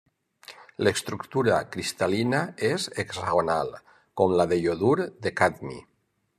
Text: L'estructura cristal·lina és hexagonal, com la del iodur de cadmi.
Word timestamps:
L'estructura 0.87 1.57
cristal·lina 1.75 2.41
és 2.71 2.89
hexagonal, 3.05 3.71
com 4.23 4.37
la 4.41 4.51
del 4.55 4.67
iodur 4.67 4.99
de 5.29 5.37
cadmi. 5.45 5.79